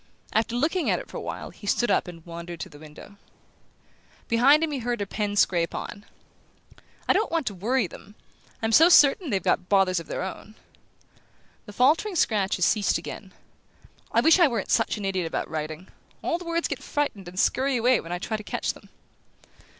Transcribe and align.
After 0.33 0.55
looking 0.55 0.89
at 0.89 0.97
it 0.97 1.07
for 1.11 1.17
a 1.17 1.21
while 1.21 1.51
he 1.51 1.67
stood 1.67 1.91
up 1.91 2.07
and 2.07 2.25
wandered 2.25 2.59
to 2.61 2.69
the 2.69 2.79
window. 2.79 3.17
Behind 4.27 4.63
him 4.63 4.71
he 4.71 4.79
heard 4.79 4.99
her 4.99 5.05
pen 5.05 5.35
scrape 5.35 5.75
on. 5.75 6.07
"I 7.07 7.13
don't 7.13 7.31
want 7.31 7.45
to 7.45 7.53
worry 7.53 7.85
them 7.85 8.15
I'm 8.63 8.71
so 8.71 8.89
certain 8.89 9.29
they've 9.29 9.43
got 9.43 9.69
bothers 9.69 9.99
of 9.99 10.07
their 10.07 10.23
own." 10.23 10.55
The 11.67 11.73
faltering 11.73 12.15
scratches 12.15 12.65
ceased 12.65 12.97
again. 12.97 13.31
"I 14.11 14.21
wish 14.21 14.39
I 14.39 14.47
weren't 14.47 14.71
such 14.71 14.97
an 14.97 15.05
idiot 15.05 15.27
about 15.27 15.47
writing: 15.47 15.87
all 16.23 16.39
the 16.39 16.45
words 16.45 16.67
get 16.67 16.81
frightened 16.81 17.27
and 17.27 17.39
scurry 17.39 17.77
away 17.77 17.99
when 17.99 18.11
I 18.11 18.17
try 18.17 18.37
to 18.37 18.43
catch 18.43 18.73
them." 18.73 18.89